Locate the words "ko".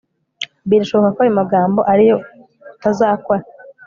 1.15-1.19